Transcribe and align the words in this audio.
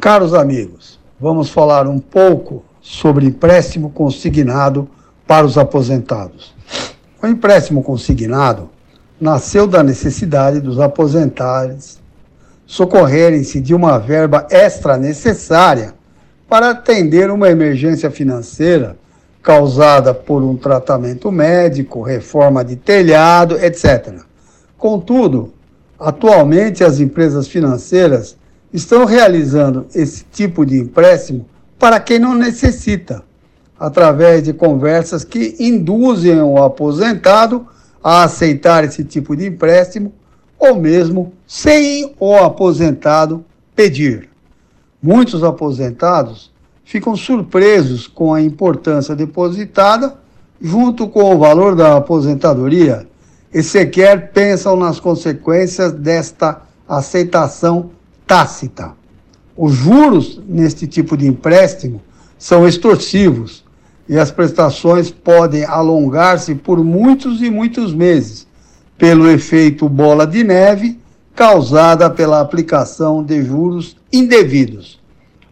Caros 0.00 0.32
amigos, 0.32 0.98
vamos 1.20 1.50
falar 1.50 1.86
um 1.86 1.98
pouco 1.98 2.64
sobre 2.80 3.26
empréstimo 3.26 3.90
consignado 3.90 4.88
para 5.26 5.44
os 5.44 5.58
aposentados. 5.58 6.54
O 7.22 7.26
empréstimo 7.26 7.82
consignado 7.82 8.70
nasceu 9.20 9.66
da 9.66 9.82
necessidade 9.82 10.58
dos 10.58 10.80
aposentados 10.80 11.98
socorrerem-se 12.66 13.60
de 13.60 13.74
uma 13.74 13.98
verba 13.98 14.46
extra 14.50 14.96
necessária 14.96 15.92
para 16.48 16.70
atender 16.70 17.30
uma 17.30 17.50
emergência 17.50 18.10
financeira 18.10 18.96
causada 19.42 20.14
por 20.14 20.42
um 20.42 20.56
tratamento 20.56 21.30
médico, 21.30 22.00
reforma 22.00 22.64
de 22.64 22.74
telhado, 22.74 23.62
etc. 23.62 24.14
Contudo, 24.78 25.52
atualmente 25.98 26.82
as 26.82 27.00
empresas 27.00 27.46
financeiras 27.46 28.39
estão 28.72 29.04
realizando 29.04 29.86
esse 29.94 30.24
tipo 30.24 30.64
de 30.64 30.78
empréstimo 30.78 31.46
para 31.78 31.98
quem 31.98 32.18
não 32.18 32.34
necessita, 32.34 33.22
através 33.78 34.42
de 34.42 34.52
conversas 34.52 35.24
que 35.24 35.56
induzem 35.58 36.40
o 36.40 36.62
aposentado 36.62 37.66
a 38.02 38.24
aceitar 38.24 38.84
esse 38.84 39.04
tipo 39.04 39.34
de 39.34 39.46
empréstimo 39.46 40.12
ou 40.58 40.76
mesmo 40.76 41.32
sem 41.46 42.14
o 42.20 42.36
aposentado 42.36 43.44
pedir. 43.74 44.28
Muitos 45.02 45.42
aposentados 45.42 46.50
ficam 46.84 47.16
surpresos 47.16 48.06
com 48.06 48.34
a 48.34 48.42
importância 48.42 49.16
depositada 49.16 50.18
junto 50.60 51.08
com 51.08 51.34
o 51.34 51.38
valor 51.38 51.74
da 51.74 51.96
aposentadoria 51.96 53.08
e 53.52 53.62
sequer 53.62 54.32
pensam 54.32 54.76
nas 54.76 55.00
consequências 55.00 55.92
desta 55.92 56.62
aceitação 56.86 57.90
tácita. 58.30 58.92
Os 59.56 59.74
juros 59.74 60.40
neste 60.46 60.86
tipo 60.86 61.16
de 61.16 61.26
empréstimo 61.26 62.00
são 62.38 62.64
extorsivos 62.64 63.64
e 64.08 64.16
as 64.16 64.30
prestações 64.30 65.10
podem 65.10 65.64
alongar-se 65.64 66.54
por 66.54 66.78
muitos 66.84 67.42
e 67.42 67.50
muitos 67.50 67.92
meses, 67.92 68.46
pelo 68.96 69.28
efeito 69.28 69.88
bola 69.88 70.28
de 70.28 70.44
neve 70.44 71.00
causada 71.34 72.08
pela 72.08 72.40
aplicação 72.40 73.20
de 73.20 73.42
juros 73.42 73.96
indevidos. 74.12 75.00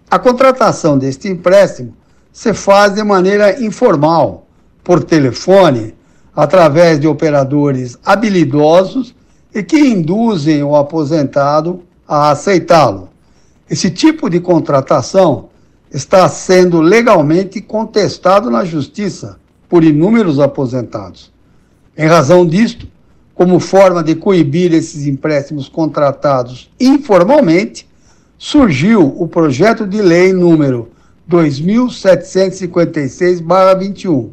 A 0.09 0.17
contratação 0.17 0.97
deste 0.97 1.27
empréstimo 1.27 1.95
se 2.33 2.55
faz 2.55 2.95
de 2.95 3.03
maneira 3.03 3.61
informal, 3.61 4.47
por 4.85 5.03
telefone, 5.03 5.97
através 6.33 7.01
de 7.01 7.09
operadores 7.09 7.99
habilidosos 8.05 9.17
e 9.53 9.65
que 9.65 9.81
induzem 9.81 10.63
o 10.63 10.77
aposentado 10.77 11.83
a 12.09 12.31
aceitá-lo. 12.31 13.11
Esse 13.69 13.91
tipo 13.91 14.31
de 14.31 14.41
contratação 14.41 15.51
está 15.93 16.27
sendo 16.29 16.81
legalmente 16.81 17.61
contestado 17.61 18.51
na 18.51 18.65
Justiça 18.65 19.39
por 19.69 19.85
inúmeros 19.85 20.41
aposentados. 20.41 21.31
Em 21.97 22.07
razão 22.07 22.45
disto, 22.47 22.89
como 23.35 23.61
forma 23.61 24.03
de 24.03 24.15
coibir 24.15 24.73
esses 24.73 25.07
empréstimos 25.07 25.69
contratados 25.69 26.71
informalmente, 26.81 27.87
surgiu 28.39 29.15
o 29.17 29.29
projeto 29.29 29.87
de 29.87 30.01
lei 30.01 30.33
número 30.33 30.89
2756-21, 31.31 34.31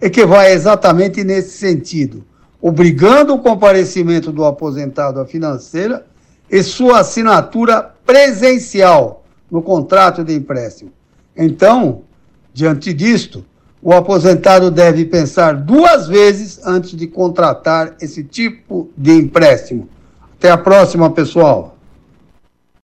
e 0.00 0.08
que 0.08 0.24
vai 0.24 0.52
exatamente 0.52 1.24
nesse 1.24 1.58
sentido, 1.58 2.24
obrigando 2.60 3.34
o 3.34 3.40
comparecimento 3.40 4.30
do 4.30 4.44
aposentado 4.44 5.18
à 5.18 5.26
financeira 5.26 6.06
e 6.50 6.62
sua 6.62 7.00
assinatura 7.00 7.94
presencial 8.04 9.24
no 9.50 9.62
contrato 9.62 10.24
de 10.24 10.34
empréstimo. 10.34 10.92
Então, 11.36 12.02
diante 12.52 12.92
disto, 12.92 13.44
o 13.82 13.92
aposentado 13.92 14.70
deve 14.70 15.04
pensar 15.04 15.54
duas 15.54 16.08
vezes 16.08 16.60
antes 16.64 16.96
de 16.96 17.06
contratar 17.06 17.94
esse 18.00 18.24
tipo 18.24 18.90
de 18.96 19.12
empréstimo. 19.12 19.88
Até 20.38 20.50
a 20.50 20.58
próxima, 20.58 21.10
pessoal. 21.10 21.75